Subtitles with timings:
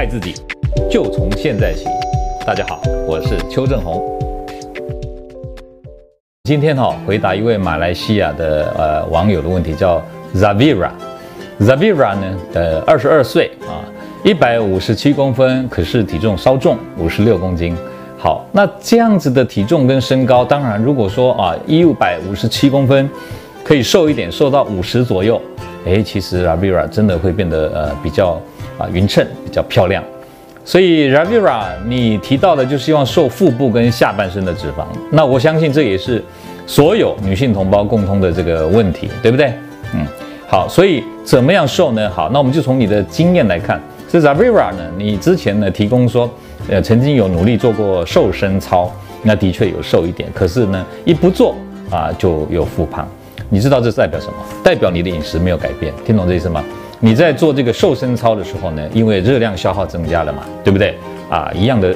[0.00, 0.32] 爱自己，
[0.90, 1.84] 就从现在起。
[2.46, 4.02] 大家好，我是邱正红。
[6.44, 10.02] 今天哈、哦、回答一位马来西亚的呃网友的问题，叫
[10.34, 10.88] Zavira。
[11.60, 13.84] Zavira 呢呃二十二岁啊，
[14.24, 17.76] 一百五十七公分，可是体重稍重，五十六公斤。
[18.16, 23.06] 好，那这样子的体重跟身高，当然如果说啊一百五十七公分，
[23.62, 25.38] 可以瘦一点，瘦到五十左右。
[25.84, 28.40] 诶，其实 Ravira 真的会变得呃比较
[28.80, 30.02] 啊匀称，比较漂亮。
[30.64, 34.84] 所以 Ravira，你提到的就希望瘦腹部跟下半身的脂肪。
[35.10, 36.22] 那我相信这也是
[36.66, 39.52] 所有女性同胞共通的这个问题，对不对？
[39.94, 40.06] 嗯，
[40.46, 42.08] 好，所以怎么样瘦呢？
[42.10, 43.80] 好，那我们就从你的经验来看。
[44.08, 46.30] 这 Ravira 呢，你之前呢提供说，
[46.68, 48.92] 呃，曾经有努力做过瘦身操，
[49.22, 51.54] 那的确有瘦一点，可是呢一不做
[51.90, 53.08] 啊就有复胖。
[53.48, 54.34] 你知道这代表什么？
[54.62, 56.62] 代表你的饮食没有改变，听懂这意思吗？
[57.02, 60.94] 你在做这个瘦身操的时候呢，因为热量消耗增加了嘛，对不对？
[61.30, 61.94] 啊，一样的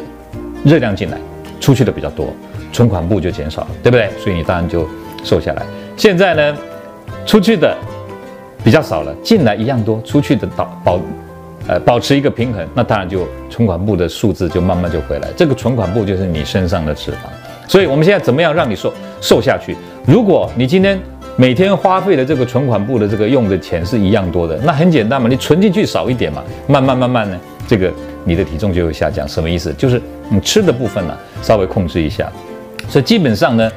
[0.65, 1.19] 热量进来，
[1.61, 2.29] 出去的比较多，
[2.73, 4.09] 存款部就减少了，对不对？
[4.19, 4.89] 所以你当然就
[5.23, 5.63] 瘦下来。
[5.95, 6.57] 现在呢，
[7.27, 7.77] 出去的
[8.65, 11.01] 比较少了，进来一样多，出去的保保
[11.69, 15.29] 呃保持一个平衡，那当然就存款部的数字就慢慢就回来。
[15.37, 17.17] 这个存款部就是你身上的脂肪。
[17.69, 19.77] 所以我们现在怎么样让你瘦瘦下去？
[20.07, 20.99] 如果你今天
[21.37, 27.93] 每天花费的这个存款部的这个用的钱是一样多的，那很简单嘛，你存进去少一点嘛，慢慢慢慢呢，这个
[28.25, 29.27] 你的体重就会下降。
[29.27, 29.75] 什么意思？
[29.75, 32.31] 就是你吃的部分呢，稍微控制一下。
[32.89, 33.69] 所以基本上呢，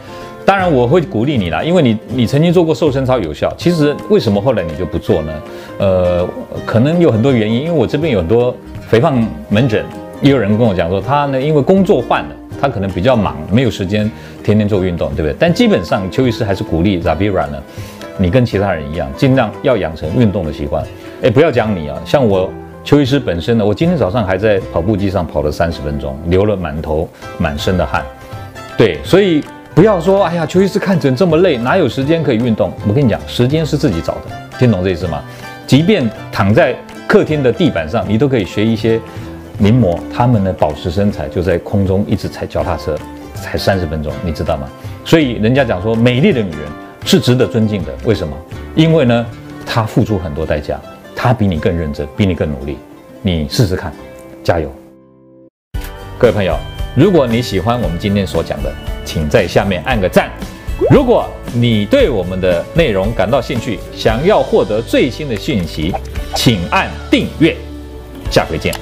[0.46, 3.52] 当然我会鼓励你啦，因为你你曾经做过瘦身操有效。
[3.58, 5.34] 其实为什么后来你就不做呢？
[5.80, 6.28] 呃，
[6.64, 8.56] 可能有很多原因，因为我这边有很多
[8.88, 9.84] 肥胖门诊，
[10.22, 12.36] 也有人跟我讲说，他呢因为工作换了。
[12.60, 14.10] 他可能比较忙，没有时间
[14.44, 15.36] 天天做运动，对不对？
[15.40, 17.62] 但基本上，邱医师还是鼓励 Zavira 呢，
[18.18, 20.84] 你跟其他人一样，尽量要养成运动的习惯。
[21.22, 22.50] 哎，不要讲你啊，像我
[22.84, 28.04] 邱医师本身呢，我今天早上还在跑步机上跑了三十分钟，流了满头满身的汗。
[28.78, 29.44] 对，所以
[29.76, 32.72] 不要说，哎呀，邱医师看诊这么累，哪有时间可以运动？
[32.88, 34.22] 我跟你讲，时间是自己找的，
[34.58, 35.22] 听懂这意思吗？
[35.66, 36.76] 即便躺在
[37.08, 39.00] 客厅的地板上，你都可以学一些。
[39.58, 42.98] 名模他们呢，保持身材就在空中一直踩脚踏车，
[43.34, 44.70] 才三十分钟，你知道吗？
[45.04, 46.62] 所以人家讲说，美丽的女人
[47.06, 47.94] 是值得尊敬的。
[48.04, 48.38] 为什么？
[48.76, 49.26] 因为呢，
[49.66, 50.80] 她付出很多代价，
[51.16, 52.78] 她比你更认真，比你更努力。
[53.22, 53.92] 你试试看，
[54.44, 54.72] 加油！
[56.20, 56.56] 各位朋友，
[56.96, 58.72] 如果你喜欢我们今天所讲的，
[59.04, 60.30] 请在下面按个赞。
[60.92, 65.92] 如果你对我们的内容感到兴趣，想要获得最新的讯息，
[66.36, 67.56] 请按订阅。
[68.30, 68.74] 下回见。